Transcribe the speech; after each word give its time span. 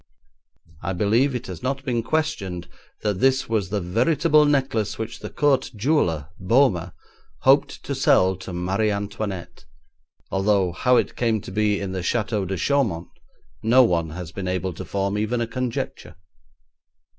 I 0.81 0.93
believe 0.93 1.35
it 1.35 1.45
has 1.45 1.61
not 1.61 1.85
been 1.85 2.01
questioned 2.01 2.67
that 3.03 3.19
this 3.19 3.47
was 3.47 3.69
the 3.69 3.79
veritable 3.79 4.45
necklace 4.45 4.97
which 4.97 5.19
the 5.19 5.29
court 5.29 5.69
jeweller, 5.75 6.29
Boehmer, 6.39 6.93
hoped 7.41 7.83
to 7.83 7.93
sell 7.93 8.35
to 8.37 8.51
Marie 8.51 8.89
Antoinette, 8.89 9.65
although 10.31 10.71
how 10.71 10.97
it 10.97 11.15
came 11.15 11.39
to 11.41 11.51
be 11.51 11.79
in 11.79 11.91
the 11.91 11.99
Château 11.99 12.47
de 12.47 12.57
Chaumont 12.57 13.09
no 13.61 13.83
one 13.83 14.09
has 14.09 14.31
been 14.31 14.47
able 14.47 14.73
to 14.73 14.85
form 14.85 15.19
even 15.19 15.39
a 15.39 15.45
conjecture. 15.45 16.15